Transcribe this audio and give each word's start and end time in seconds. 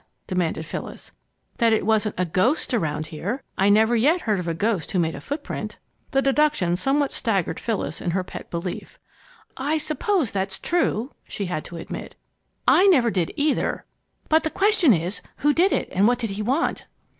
demanded 0.25 0.65
Phyllis. 0.65 1.11
"That 1.57 1.73
it 1.73 1.85
wasn't 1.85 2.15
a 2.17 2.25
ghost 2.25 2.73
around 2.73 3.05
here. 3.05 3.43
I 3.55 3.69
never 3.69 3.95
yet 3.95 4.21
heard 4.21 4.39
of 4.39 4.47
a 4.47 4.55
ghost 4.55 4.91
who 4.91 4.97
made 4.97 5.13
a 5.13 5.21
footprint!" 5.21 5.77
The 6.09 6.23
deduction 6.23 6.75
somewhat 6.75 7.11
staggered 7.11 7.59
Phyllis 7.59 8.01
in 8.01 8.09
her 8.09 8.23
pet 8.23 8.49
belief. 8.49 8.97
"I 9.55 9.77
suppose 9.77 10.31
that's 10.31 10.57
true," 10.57 11.11
she 11.27 11.45
had 11.45 11.63
to 11.65 11.77
admit. 11.77 12.15
"I 12.67 12.87
never 12.87 13.11
did, 13.11 13.31
either. 13.35 13.85
But 14.27 14.37
now 14.41 14.45
the 14.49 14.57
question 14.57 14.91
is, 14.91 15.21
who 15.37 15.53
did 15.53 15.71
it 15.71 15.87
and 15.91 16.07
what 16.07 16.17
did 16.17 16.31
he 16.31 16.41
want?" 16.41 16.87